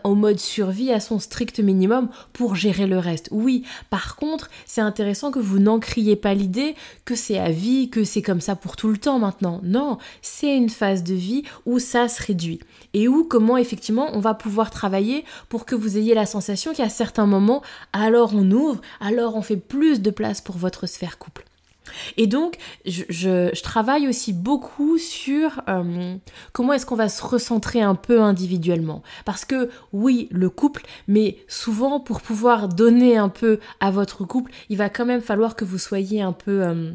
en 0.04 0.16
mode 0.16 0.40
survie 0.40 0.92
à 0.92 1.00
son 1.00 1.20
strict 1.20 1.60
minimum 1.60 2.10
pour 2.34 2.56
gérer 2.56 2.86
le 2.86 3.00
reste. 3.00 3.30
Oui, 3.32 3.64
par 3.90 4.18
contre, 4.18 4.50
c'est 4.66 4.82
intéressant 4.82 5.32
que 5.32 5.40
vous 5.40 5.60
n'encriez 5.60 6.16
pas 6.16 6.34
l'idée 6.34 6.76
que 7.06 7.16
c'est 7.16 7.40
à 7.40 7.50
vie, 7.50 7.90
que 7.90 8.04
c'est 8.04 8.22
comme 8.22 8.42
ça 8.42 8.56
pour 8.56 8.76
tout 8.76 8.90
le 8.90 8.98
temps 8.98 9.20
maintenant. 9.20 9.62
Non, 9.64 9.98
c'est 10.22 10.56
une 10.56 10.70
phase 10.70 11.04
de 11.04 11.14
vie 11.14 11.44
où 11.66 11.80
ça 11.80 12.10
se 12.10 12.22
réduit 12.22 12.60
et 12.94 13.08
où 13.08 13.24
comment 13.24 13.58
effectivement 13.58 14.10
on 14.14 14.20
va 14.20 14.34
pouvoir 14.34 14.70
travailler 14.70 15.24
pour 15.48 15.66
que 15.66 15.76
vous 15.76 15.98
ayez 15.98 16.14
la 16.14 16.26
sensation 16.26 16.74
qu'à 16.74 16.90
certains 16.90 17.26
moments, 17.26 17.62
alors 17.94 18.32
on 18.36 18.52
ouvre, 18.52 18.82
alors 19.00 19.36
on 19.36 19.42
fait 19.42 19.58
plus 19.58 20.02
de 20.02 20.12
place 20.12 20.42
pour 20.42 20.58
votre 20.58 20.88
sphère 20.88 21.18
couple. 21.18 21.45
Et 22.18 22.28
donc, 22.28 22.58
je, 22.86 23.52
travaille 23.62 24.08
aussi 24.08 24.34
beaucoup 24.34 24.98
sur 24.98 25.62
euh, 25.68 26.16
comment 26.54 26.74
est-ce 26.74 26.86
qu'on 26.86 26.96
va 26.96 27.10
se 27.10 27.24
recentrer 27.24 27.82
un 27.82 27.96
peu 27.96 28.22
individuellement. 28.22 29.02
Parce 29.26 29.46
que 29.46 29.70
oui, 29.92 30.28
le 30.32 30.50
couple, 30.50 30.84
mais 31.08 31.38
souvent 31.48 32.00
pour 32.00 32.22
pouvoir 32.22 32.68
donner 32.70 33.18
un 33.18 33.30
peu 33.30 33.60
à 33.80 33.92
votre 33.92 34.24
couple, 34.24 34.52
il 34.70 34.78
va 34.78 34.90
quand 34.90 35.06
même 35.06 35.22
falloir 35.22 35.56
que 35.56 35.66
vous 35.66 35.78
soyez 35.78 36.22
un 36.22 36.34
peu... 36.34 36.64
Euh, 36.64 36.92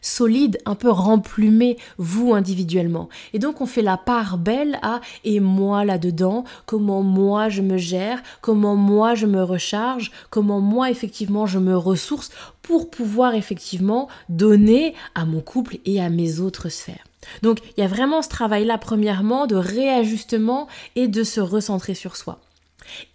solide, 0.00 0.58
un 0.66 0.74
peu 0.74 0.90
remplumé, 0.90 1.76
vous 1.98 2.34
individuellement. 2.34 3.08
Et 3.32 3.38
donc 3.38 3.60
on 3.60 3.66
fait 3.66 3.82
la 3.82 3.96
part 3.96 4.38
belle 4.38 4.78
à 4.82 5.00
et 5.24 5.40
moi 5.40 5.84
là-dedans, 5.84 6.44
comment 6.66 7.02
moi 7.02 7.48
je 7.48 7.62
me 7.62 7.78
gère, 7.78 8.22
comment 8.40 8.76
moi 8.76 9.14
je 9.14 9.26
me 9.26 9.42
recharge, 9.42 10.10
comment 10.30 10.60
moi 10.60 10.90
effectivement 10.90 11.46
je 11.46 11.58
me 11.58 11.76
ressource 11.76 12.30
pour 12.62 12.90
pouvoir 12.90 13.34
effectivement 13.34 14.08
donner 14.28 14.94
à 15.14 15.24
mon 15.24 15.40
couple 15.40 15.78
et 15.84 16.00
à 16.00 16.08
mes 16.08 16.40
autres 16.40 16.68
sphères. 16.68 17.04
Donc 17.42 17.58
il 17.76 17.80
y 17.80 17.84
a 17.84 17.88
vraiment 17.88 18.22
ce 18.22 18.28
travail-là 18.28 18.78
premièrement 18.78 19.46
de 19.46 19.56
réajustement 19.56 20.68
et 20.96 21.08
de 21.08 21.24
se 21.24 21.40
recentrer 21.40 21.94
sur 21.94 22.16
soi. 22.16 22.40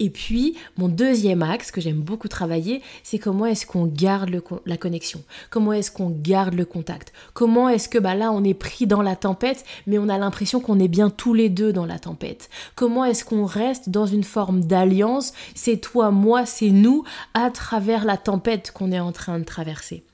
Et 0.00 0.10
puis, 0.10 0.56
mon 0.76 0.88
deuxième 0.88 1.42
axe 1.42 1.70
que 1.70 1.80
j'aime 1.80 2.00
beaucoup 2.00 2.28
travailler, 2.28 2.82
c'est 3.02 3.18
comment 3.18 3.46
est-ce 3.46 3.66
qu'on 3.66 3.86
garde 3.86 4.30
la 4.66 4.76
connexion? 4.76 5.22
Comment 5.50 5.72
est-ce 5.72 5.90
qu'on 5.90 6.10
garde 6.10 6.54
le 6.54 6.64
contact? 6.64 7.12
Comment 7.34 7.68
est-ce 7.68 7.88
que 7.88 7.98
bah 7.98 8.14
là, 8.14 8.32
on 8.32 8.44
est 8.44 8.54
pris 8.54 8.86
dans 8.86 9.02
la 9.02 9.16
tempête, 9.16 9.64
mais 9.86 9.98
on 9.98 10.08
a 10.08 10.18
l'impression 10.18 10.60
qu'on 10.60 10.78
est 10.78 10.88
bien 10.88 11.10
tous 11.10 11.34
les 11.34 11.48
deux 11.48 11.72
dans 11.72 11.86
la 11.86 11.98
tempête? 11.98 12.48
Comment 12.74 13.04
est-ce 13.04 13.24
qu'on 13.24 13.44
reste 13.44 13.88
dans 13.90 14.06
une 14.06 14.24
forme 14.24 14.64
d'alliance? 14.64 15.32
C'est 15.54 15.78
toi, 15.78 16.10
moi, 16.10 16.46
c'est 16.46 16.70
nous, 16.70 17.04
à 17.34 17.50
travers 17.50 18.04
la 18.04 18.16
tempête 18.16 18.72
qu'on 18.72 18.92
est 18.92 19.00
en 19.00 19.12
train 19.12 19.38
de 19.38 19.44
traverser. 19.44 20.04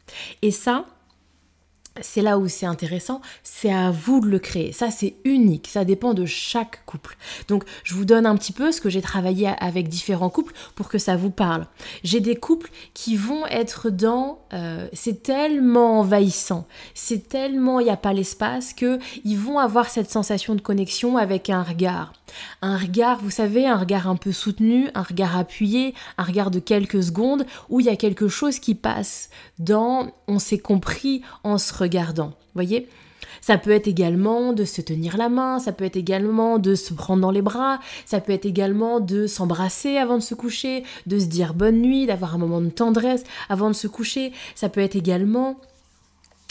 Et 0.42 0.50
ça, 0.50 0.87
c'est 2.00 2.22
là 2.22 2.38
où 2.38 2.48
c'est 2.48 2.66
intéressant, 2.66 3.20
c'est 3.42 3.72
à 3.72 3.90
vous 3.90 4.20
de 4.20 4.26
le 4.26 4.38
créer. 4.38 4.72
Ça, 4.72 4.90
c'est 4.90 5.14
unique, 5.24 5.68
ça 5.68 5.84
dépend 5.84 6.14
de 6.14 6.26
chaque 6.26 6.84
couple. 6.86 7.16
Donc, 7.48 7.64
je 7.84 7.94
vous 7.94 8.04
donne 8.04 8.26
un 8.26 8.36
petit 8.36 8.52
peu 8.52 8.72
ce 8.72 8.80
que 8.80 8.90
j'ai 8.90 9.02
travaillé 9.02 9.52
avec 9.58 9.88
différents 9.88 10.30
couples 10.30 10.54
pour 10.74 10.88
que 10.88 10.98
ça 10.98 11.16
vous 11.16 11.30
parle. 11.30 11.66
J'ai 12.02 12.20
des 12.20 12.36
couples 12.36 12.70
qui 12.94 13.16
vont 13.16 13.46
être 13.46 13.90
dans, 13.90 14.40
euh, 14.52 14.88
c'est 14.92 15.22
tellement 15.22 16.00
envahissant, 16.00 16.66
c'est 16.94 17.28
tellement 17.28 17.80
il 17.80 17.84
n'y 17.84 17.90
a 17.90 17.96
pas 17.96 18.12
l'espace 18.12 18.72
que 18.72 18.98
ils 19.24 19.38
vont 19.38 19.58
avoir 19.58 19.88
cette 19.88 20.10
sensation 20.10 20.54
de 20.54 20.60
connexion 20.60 21.16
avec 21.16 21.50
un 21.50 21.62
regard. 21.62 22.12
Un 22.62 22.76
regard, 22.76 23.20
vous 23.20 23.30
savez, 23.30 23.66
un 23.66 23.76
regard 23.76 24.08
un 24.08 24.16
peu 24.16 24.32
soutenu, 24.32 24.88
un 24.94 25.02
regard 25.02 25.36
appuyé, 25.36 25.94
un 26.18 26.24
regard 26.24 26.50
de 26.50 26.58
quelques 26.58 27.02
secondes 27.02 27.46
où 27.68 27.80
il 27.80 27.86
y 27.86 27.90
a 27.90 27.96
quelque 27.96 28.28
chose 28.28 28.58
qui 28.58 28.74
passe 28.74 29.30
dans 29.58 30.10
on 30.26 30.38
s'est 30.38 30.58
compris 30.58 31.22
en 31.42 31.58
se 31.58 31.74
regardant. 31.74 32.32
Voyez? 32.54 32.88
Ça 33.40 33.58
peut 33.58 33.72
être 33.72 33.88
également 33.88 34.54
de 34.54 34.64
se 34.64 34.80
tenir 34.80 35.18
la 35.18 35.28
main, 35.28 35.58
ça 35.58 35.72
peut 35.72 35.84
être 35.84 35.96
également 35.96 36.58
de 36.58 36.74
se 36.74 36.94
prendre 36.94 37.20
dans 37.20 37.30
les 37.30 37.42
bras, 37.42 37.78
ça 38.06 38.20
peut 38.20 38.32
être 38.32 38.46
également 38.46 39.00
de 39.00 39.26
s'embrasser 39.26 39.98
avant 39.98 40.16
de 40.16 40.22
se 40.22 40.34
coucher, 40.34 40.82
de 41.06 41.18
se 41.18 41.26
dire 41.26 41.52
bonne 41.52 41.82
nuit, 41.82 42.06
d'avoir 42.06 42.34
un 42.34 42.38
moment 42.38 42.62
de 42.62 42.70
tendresse 42.70 43.24
avant 43.50 43.68
de 43.68 43.74
se 43.74 43.86
coucher, 43.86 44.32
ça 44.54 44.70
peut 44.70 44.80
être 44.80 44.96
également 44.96 45.56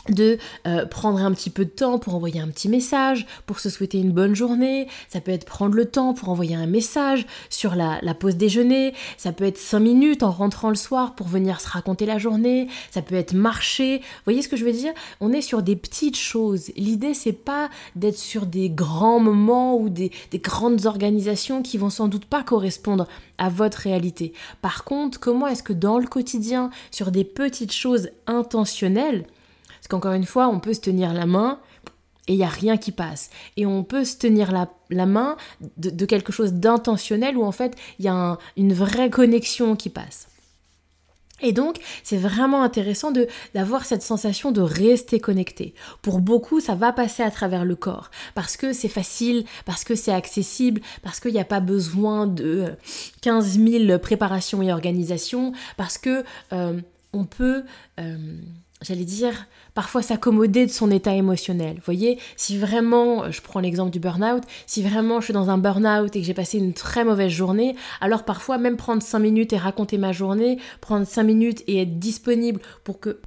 de 0.10 0.38
euh, 0.67 0.86
prendre 0.86 1.19
un 1.19 1.31
petit 1.31 1.50
peu 1.50 1.65
de 1.65 1.69
temps 1.69 1.98
pour 1.98 2.15
envoyer 2.15 2.39
un 2.39 2.50
petit 2.50 2.69
message, 2.69 3.25
pour 3.45 3.60
se 3.60 3.69
souhaiter 3.69 4.00
une 4.00 4.12
bonne 4.12 4.36
journée, 4.36 4.88
ça 5.10 5.22
peut 5.22 5.31
être 5.31 5.45
prendre 5.45 5.75
le 5.75 5.86
temps 5.86 6.13
pour 6.13 6.29
envoyer 6.29 6.55
un 6.55 6.65
message 6.65 7.25
sur 7.50 7.75
la, 7.75 8.00
la 8.01 8.13
pause 8.13 8.36
déjeuner, 8.36 8.93
ça 9.17 9.31
peut 9.31 9.45
être 9.45 9.57
cinq 9.57 9.79
minutes 9.79 10.24
en 10.24 10.31
rentrant 10.31 10.69
le 10.69 10.75
soir 10.75 11.15
pour 11.15 11.27
venir 11.27 11.62
se 11.62 11.69
raconter 11.69 12.05
la 12.05 12.17
journée, 12.17 12.67
ça 12.91 13.01
peut 13.01 13.15
être 13.15 13.33
marcher, 13.33 14.00
vous 14.00 14.24
voyez 14.25 14.41
ce 14.41 14.50
que 14.50 14.57
je 14.57 14.65
veux 14.65 14.74
dire? 14.74 14.93
On 15.22 15.31
est 15.31 15.41
sur 15.41 15.63
des 15.63 15.75
petites 15.75 16.17
choses, 16.17 16.72
l'idée 16.75 17.13
c'est 17.13 17.31
pas 17.31 17.69
d'être 17.95 18.17
sur 18.17 18.45
des 18.45 18.69
grands 18.69 19.19
moments 19.19 19.77
ou 19.77 19.89
des, 19.89 20.12
des 20.31 20.39
grandes 20.39 20.86
organisations 20.86 21.62
qui 21.62 21.77
vont 21.77 21.89
sans 21.89 22.07
doute 22.07 22.25
pas 22.25 22.43
correspondre 22.43 23.07
à 23.38 23.50
votre 23.50 23.79
réalité. 23.79 24.33
Par 24.62 24.83
contre, 24.83 25.19
comment 25.19 25.48
est-ce 25.48 25.63
que 25.63 25.74
dans 25.74 25.98
le 25.98 26.07
quotidien, 26.07 26.69
sur 26.91 27.12
des 27.12 27.24
petites 27.24 27.74
choses 27.74 28.10
intentionnelles, 28.27 29.25
parce 29.83 29.89
qu'encore 29.89 30.13
une 30.13 30.25
fois, 30.25 30.47
on 30.47 30.61
peut 30.61 30.73
se 30.73 30.79
tenir 30.79 31.13
la 31.13 31.25
main 31.25 31.59
et 32.29 32.33
il 32.33 32.37
n'y 32.37 32.45
a 32.45 32.47
rien 32.47 32.77
qui 32.77 32.93
passe. 32.93 33.29
Et 33.57 33.65
on 33.65 33.83
peut 33.83 34.05
se 34.05 34.15
tenir 34.15 34.53
la, 34.89 35.05
main 35.05 35.35
de, 35.75 36.05
quelque 36.05 36.31
chose 36.31 36.53
d'intentionnel 36.53 37.35
où 37.35 37.43
en 37.43 37.51
fait 37.51 37.75
il 37.99 38.05
y 38.05 38.07
a 38.07 38.37
une 38.55 38.71
vraie 38.71 39.09
connexion 39.09 39.75
qui 39.75 39.89
passe. 39.89 40.29
Et 41.41 41.51
donc, 41.51 41.79
c'est 42.01 42.15
vraiment 42.15 42.63
intéressant 42.63 43.11
d'avoir 43.53 43.83
cette 43.83 44.03
sensation 44.03 44.53
de 44.53 44.61
rester 44.61 45.19
connecté. 45.19 45.73
Pour 46.01 46.21
beaucoup, 46.21 46.61
ça 46.61 46.75
va 46.75 46.93
passer 46.93 47.21
à 47.21 47.31
travers 47.31 47.65
le 47.65 47.75
corps 47.75 48.09
parce 48.35 48.55
que 48.55 48.71
c'est 48.71 48.87
facile, 48.87 49.43
parce 49.65 49.83
que 49.83 49.95
c'est 49.95 50.13
accessible, 50.13 50.79
parce 51.01 51.19
qu'il 51.19 51.33
n'y 51.33 51.41
a 51.41 51.45
pas 51.45 51.59
besoin 51.59 52.25
de 52.25 52.71
15 53.19 53.59
000 53.59 53.99
préparations 53.99 54.61
et 54.61 54.71
organisations, 54.71 55.51
parce 55.75 55.97
que 55.97 56.23
euh, 56.53 56.79
on 57.11 57.25
peut 57.25 57.63
euh, 57.99 58.15
j'allais 58.83 59.05
dire, 59.05 59.47
parfois 59.73 60.01
s'accommoder 60.01 60.65
de 60.65 60.71
son 60.71 60.91
état 60.91 61.13
émotionnel. 61.13 61.75
Vous 61.77 61.85
voyez, 61.85 62.19
si 62.35 62.57
vraiment, 62.57 63.31
je 63.31 63.41
prends 63.41 63.59
l'exemple 63.59 63.91
du 63.91 63.99
burn-out, 63.99 64.43
si 64.67 64.83
vraiment 64.83 65.19
je 65.19 65.25
suis 65.25 65.33
dans 65.33 65.49
un 65.49 65.57
burn-out 65.57 66.15
et 66.15 66.19
que 66.19 66.25
j'ai 66.25 66.33
passé 66.33 66.57
une 66.57 66.73
très 66.73 67.03
mauvaise 67.03 67.31
journée, 67.31 67.75
alors 68.01 68.25
parfois 68.25 68.57
même 68.57 68.77
prendre 68.77 69.01
5 69.01 69.19
minutes 69.19 69.53
et 69.53 69.57
raconter 69.57 69.97
ma 69.97 70.11
journée, 70.11 70.59
prendre 70.81 71.07
5 71.07 71.23
minutes 71.23 71.63
et 71.67 71.81
être 71.81 71.99
disponible 71.99 72.61
pour 72.83 72.99
que 72.99 73.19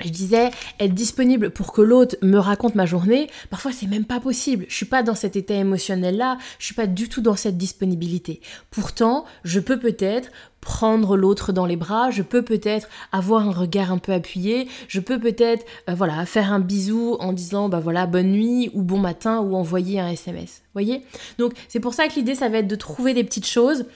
je 0.00 0.10
disais 0.10 0.50
être 0.80 0.94
disponible 0.94 1.50
pour 1.50 1.72
que 1.72 1.82
l'autre 1.82 2.16
me 2.22 2.38
raconte 2.38 2.74
ma 2.74 2.86
journée, 2.86 3.28
parfois 3.50 3.72
c'est 3.72 3.86
même 3.86 4.04
pas 4.04 4.20
possible. 4.20 4.64
Je 4.68 4.74
suis 4.74 4.86
pas 4.86 5.02
dans 5.02 5.14
cet 5.14 5.36
état 5.36 5.54
émotionnel 5.54 6.16
là, 6.16 6.38
je 6.58 6.66
suis 6.66 6.74
pas 6.74 6.86
du 6.86 7.08
tout 7.08 7.20
dans 7.20 7.36
cette 7.36 7.56
disponibilité. 7.56 8.40
Pourtant, 8.70 9.24
je 9.44 9.60
peux 9.60 9.78
peut-être 9.78 10.30
prendre 10.60 11.16
l'autre 11.16 11.52
dans 11.52 11.66
les 11.66 11.76
bras, 11.76 12.10
je 12.10 12.22
peux 12.22 12.42
peut-être 12.42 12.88
avoir 13.10 13.48
un 13.48 13.52
regard 13.52 13.90
un 13.90 13.98
peu 13.98 14.12
appuyé, 14.12 14.68
je 14.86 15.00
peux 15.00 15.18
peut-être 15.18 15.64
euh, 15.88 15.94
voilà, 15.94 16.24
faire 16.24 16.52
un 16.52 16.60
bisou 16.60 17.16
en 17.18 17.32
disant 17.32 17.68
bah 17.68 17.80
voilà 17.80 18.06
bonne 18.06 18.30
nuit 18.30 18.70
ou 18.72 18.82
bon 18.82 18.98
matin 18.98 19.40
ou 19.40 19.56
envoyer 19.56 19.98
un 20.00 20.08
SMS. 20.08 20.62
Voyez? 20.72 21.02
Donc 21.38 21.52
c'est 21.68 21.80
pour 21.80 21.94
ça 21.94 22.08
que 22.08 22.14
l'idée 22.14 22.36
ça 22.36 22.48
va 22.48 22.58
être 22.58 22.68
de 22.68 22.76
trouver 22.76 23.12
des 23.12 23.24
petites 23.24 23.46
choses 23.46 23.86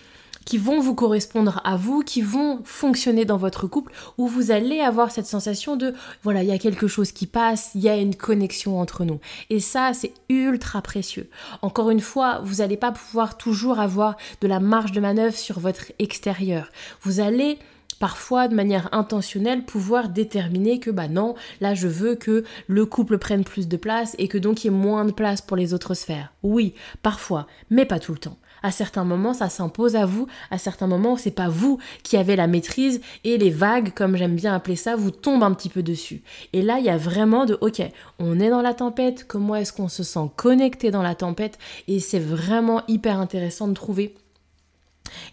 qui 0.47 0.57
vont 0.57 0.81
vous 0.81 0.95
correspondre 0.95 1.61
à 1.65 1.77
vous, 1.77 2.03
qui 2.03 2.23
vont 2.23 2.61
fonctionner 2.65 3.27
dans 3.27 3.37
votre 3.37 3.67
couple, 3.67 3.93
où 4.17 4.27
vous 4.27 4.51
allez 4.51 4.81
avoir 4.81 5.11
cette 5.11 5.27
sensation 5.27 5.77
de, 5.77 5.93
voilà, 6.23 6.43
il 6.43 6.49
y 6.49 6.53
a 6.53 6.59
quelque 6.59 6.87
chose 6.87 7.13
qui 7.13 7.27
passe, 7.27 7.73
il 7.75 7.83
y 7.83 7.91
a 7.91 7.97
une 7.97 8.15
connexion 8.15 8.81
entre 8.81 9.05
nous. 9.05 9.21
Et 9.51 9.61
ça, 9.61 9.91
c'est 9.93 10.15
ultra 10.31 10.81
précieux. 10.81 11.29
Encore 11.61 11.91
une 11.91 12.01
fois, 12.01 12.41
vous 12.45 12.57
n'allez 12.57 12.79
pas 12.79 12.93
pouvoir 12.93 13.37
toujours 13.37 13.81
avoir 13.81 14.17
de 14.41 14.49
la 14.49 14.61
marge 14.61 14.93
de 14.93 15.01
manœuvre 15.01 15.37
sur 15.37 15.59
votre 15.59 15.93
extérieur. 15.99 16.71
Vous 17.03 17.21
allez 17.21 17.59
parfois 17.99 18.47
de 18.47 18.55
manière 18.55 18.89
intentionnelle 18.93 19.65
pouvoir 19.65 20.11
déterminer 20.11 20.79
que 20.79 20.91
bah 20.91 21.09
non, 21.09 21.35
là 21.61 21.75
je 21.75 21.89
veux 21.89 22.15
que 22.15 22.45
le 22.67 22.87
couple 22.87 23.19
prenne 23.19 23.43
plus 23.43 23.69
de 23.69 23.77
place 23.77 24.15
et 24.19 24.29
que 24.29 24.39
donc 24.39 24.63
il 24.63 24.67
y 24.67 24.69
ait 24.69 24.79
moins 24.79 25.05
de 25.05 25.13
place 25.13 25.41
pour 25.41 25.57
les 25.57 25.75
autres 25.75 25.95
sphères. 25.95 26.33
Oui, 26.43 26.75
parfois, 27.03 27.47
mais 27.71 27.87
pas 27.87 27.99
tout 27.99 28.13
le 28.13 28.19
temps. 28.19 28.37
À 28.67 28.73
certains 28.73 29.05
moments, 29.05 29.33
ça 29.33 29.49
s'impose 29.49 29.95
à 29.95 30.07
vous. 30.07 30.27
À 30.51 30.59
certains 30.59 30.89
moments, 30.89 31.17
c'est 31.17 31.31
pas 31.31 31.49
vous 31.49 31.79
qui 32.03 32.17
avez 32.17 32.35
la 32.35 32.49
maîtrise 32.49 33.01
et 33.23 33.39
les 33.39 33.51
vagues, 33.51 33.95
comme 33.95 34.17
j'aime 34.17 34.35
bien 34.35 34.53
appeler 34.53 34.75
ça, 34.75 34.97
vous 34.97 35.13
tombent 35.13 35.45
un 35.45 35.55
petit 35.55 35.69
peu 35.69 35.85
dessus. 35.85 36.21
Et 36.53 36.63
là, 36.63 36.81
il 36.81 36.85
y 36.85 36.91
a 36.91 36.97
vraiment 36.97 37.45
de, 37.45 37.57
ok, 37.61 37.81
on 38.19 38.41
est 38.41 38.51
dans 38.51 38.63
la 38.63 38.75
tempête. 38.75 39.25
Comment 39.29 39.55
est-ce 39.55 39.73
qu'on 39.73 39.87
se 39.87 40.03
sent 40.03 40.33
connecté 40.35 40.91
dans 40.91 41.03
la 41.03 41.15
tempête? 41.15 41.61
Et 41.87 42.01
c'est 42.01 42.19
vraiment 42.19 42.83
hyper 42.89 43.21
intéressant 43.21 43.69
de 43.69 43.75
trouver 43.75 44.17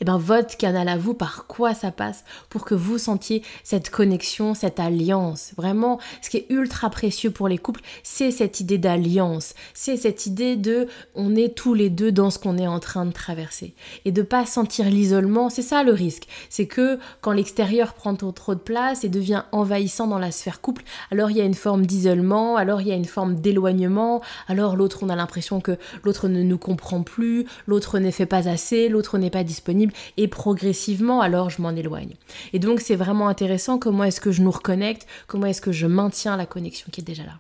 eh 0.02 0.06
bien 0.06 0.18
votre 0.18 0.58
canal 0.58 0.88
à 0.88 0.98
vous, 0.98 1.14
par 1.14 1.48
quoi 1.48 1.74
ça 1.74 1.92
passe 1.92 2.24
pour 2.50 2.66
que 2.66 2.76
vous 2.76 2.98
sentiez 2.98 3.44
cette 3.64 3.90
connexion, 3.90 4.54
cette 4.54 4.80
alliance? 4.80 5.54
Vraiment, 5.58 6.00
ce 6.22 6.30
qui 6.30 6.38
est 6.38 6.46
ultra 6.50 6.90
précieux 6.90 7.32
pour 7.32 7.48
les 7.48 7.58
couples, 7.58 7.82
c'est 8.04 8.32
cette 8.32 8.60
idée 8.60 8.78
d'alliance, 8.78 9.54
c'est 9.74 9.98
cette 9.98 10.26
idée 10.26 10.56
de 10.56 10.88
on 11.16 11.36
est 11.36 11.56
tous 11.56 11.74
les 11.74 11.90
deux 11.90 12.12
dans 12.12 12.30
ce 12.30 12.40
qu'on 12.40 12.58
est 12.58 12.68
en 12.68 12.80
train 12.80 13.06
de 13.06 13.12
traverser. 13.12 13.74
Et 14.06 14.12
de 14.12 14.22
pas 14.22 14.46
sentir 14.46 14.90
l'isolement, 14.90 15.50
c'est 15.50 15.62
ça 15.62 15.84
le 15.84 15.92
risque. 15.92 16.28
C'est 16.50 16.68
que 16.68 17.00
quand 17.22 17.32
l'extérieur 17.32 17.94
prend 17.94 18.16
trop 18.16 18.56
de 18.56 18.60
place 18.60 19.04
et 19.04 19.10
devient 19.10 19.44
envahissant 19.52 20.08
dans 20.08 20.20
la 20.20 20.32
sphère 20.32 20.62
couple, 20.62 20.84
alors 21.12 21.32
il 21.32 21.38
y 21.38 21.42
a 21.42 21.46
une 21.46 21.54
forme 21.54 21.86
d'isolement, 21.86 22.56
alors 22.56 22.82
il 22.82 22.88
y 22.88 22.92
a 22.92 22.96
une 22.96 23.06
forme 23.06 23.36
d'éloignement, 23.36 24.22
alors 24.48 24.76
l'autre 24.76 25.00
on 25.02 25.10
a 25.10 25.16
l'impression 25.16 25.62
que 25.62 25.78
l'autre 26.04 26.28
ne 26.28 26.44
nous 26.44 26.58
comprend 26.58 27.04
plus, 27.04 27.46
l'autre 27.68 28.00
ne 28.00 28.12
fait 28.12 28.26
pas 28.26 28.48
assez, 28.48 28.90
l'autre 28.90 29.18
n'est 29.18 29.30
pas 29.30 29.44
et 30.18 30.28
progressivement 30.28 31.22
alors 31.22 31.50
je 31.50 31.62
m'en 31.62 31.72
éloigne. 31.72 32.16
Et 32.54 32.60
donc 32.60 32.80
c'est 32.80 32.96
vraiment 32.96 33.28
intéressant 33.28 33.78
comment 33.78 34.04
est-ce 34.04 34.22
que 34.22 34.32
je 34.32 34.42
nous 34.42 34.52
reconnecte, 34.52 35.08
comment 35.28 35.48
est-ce 35.48 35.62
que 35.62 35.72
je 35.72 35.88
maintiens 35.88 36.38
la 36.38 36.46
connexion 36.46 36.88
qui 36.92 37.02
est 37.02 37.04
déjà 37.04 37.24
là. 37.24 37.40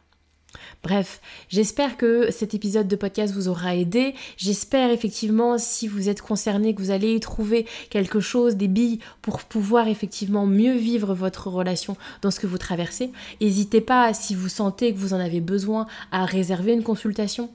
Bref, 0.83 1.21
j'espère 1.47 1.97
que 1.97 2.29
cet 2.29 2.53
épisode 2.53 2.87
de 2.87 2.95
podcast 2.95 3.33
vous 3.33 3.47
aura 3.47 3.75
aidé. 3.75 4.13
J'espère 4.37 4.91
effectivement, 4.91 5.57
si 5.57 5.87
vous 5.87 6.09
êtes 6.09 6.21
concerné, 6.21 6.75
que 6.75 6.81
vous 6.81 6.91
allez 6.91 7.15
y 7.15 7.19
trouver 7.19 7.65
quelque 7.89 8.19
chose, 8.19 8.57
des 8.57 8.67
billes 8.67 8.99
pour 9.21 9.39
pouvoir 9.39 9.87
effectivement 9.87 10.45
mieux 10.45 10.75
vivre 10.75 11.13
votre 11.13 11.47
relation 11.47 11.95
dans 12.21 12.31
ce 12.31 12.39
que 12.39 12.47
vous 12.47 12.57
traversez. 12.57 13.11
N'hésitez 13.39 13.81
pas, 13.81 14.13
si 14.13 14.35
vous 14.35 14.49
sentez 14.49 14.93
que 14.93 14.99
vous 14.99 15.13
en 15.13 15.19
avez 15.19 15.41
besoin, 15.41 15.87
à 16.11 16.25
réserver 16.25 16.73
une 16.73 16.83
consultation 16.83 17.49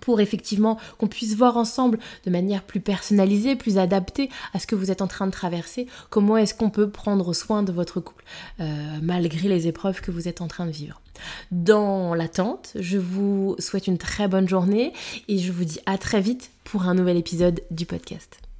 pour 0.00 0.20
effectivement 0.20 0.78
qu'on 0.98 1.06
puisse 1.06 1.34
voir 1.34 1.56
ensemble 1.56 1.98
de 2.24 2.30
manière 2.30 2.62
plus 2.62 2.80
personnalisée, 2.80 3.56
plus 3.56 3.78
adaptée 3.78 4.30
à 4.52 4.58
ce 4.58 4.66
que 4.66 4.74
vous 4.74 4.90
êtes 4.90 5.02
en 5.02 5.06
train 5.06 5.26
de 5.26 5.32
traverser, 5.32 5.86
comment 6.10 6.36
est-ce 6.36 6.54
qu'on 6.54 6.70
peut 6.70 6.90
prendre 6.90 7.32
soin 7.32 7.62
de 7.62 7.72
votre 7.72 8.00
couple 8.00 8.24
euh, 8.60 8.98
malgré 9.02 9.48
les 9.48 9.68
épreuves 9.68 10.00
que 10.00 10.10
vous 10.10 10.28
êtes 10.28 10.40
en 10.40 10.48
train 10.48 10.66
de 10.66 10.70
vivre. 10.70 11.00
Dans 11.50 12.14
l'attente, 12.14 12.72
je 12.74 12.98
vous 12.98 13.54
souhaite 13.58 13.86
une 13.86 13.98
très 13.98 14.28
bonne 14.28 14.48
journée 14.48 14.92
et 15.28 15.38
je 15.38 15.52
vous 15.52 15.64
dis 15.64 15.80
à 15.86 15.98
très 15.98 16.20
vite 16.20 16.50
pour 16.64 16.84
un 16.84 16.94
nouvel 16.94 17.16
épisode 17.16 17.62
du 17.70 17.86
podcast. 17.86 18.51